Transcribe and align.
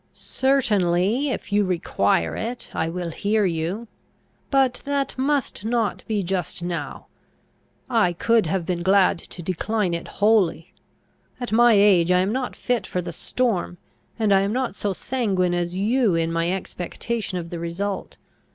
"Certainly, 0.09 1.29
if 1.29 1.53
you 1.53 1.63
require 1.63 2.35
it, 2.35 2.71
I 2.73 2.89
will 2.89 3.11
hear 3.11 3.45
you. 3.45 3.87
But 4.49 4.81
that 4.83 5.15
must 5.15 5.63
not 5.63 6.03
be 6.07 6.23
just 6.23 6.63
now. 6.63 7.05
I 7.87 8.13
could 8.13 8.47
have 8.47 8.65
been 8.65 8.81
glad 8.81 9.19
to 9.19 9.43
decline 9.43 9.93
it 9.93 10.07
wholly. 10.07 10.73
At 11.39 11.51
my 11.51 11.73
age 11.73 12.09
I 12.11 12.17
am 12.21 12.31
not 12.31 12.55
fit 12.55 12.87
for 12.87 12.99
the 13.03 13.13
storm; 13.13 13.77
and 14.17 14.33
I 14.33 14.41
am 14.41 14.51
not 14.53 14.73
so 14.73 14.91
sanguine 14.91 15.53
as 15.53 15.77
you 15.77 16.15
in 16.15 16.31
my 16.31 16.49
expectation 16.51 17.37
of 17.37 17.51
the 17.51 17.59
result. 17.59 18.17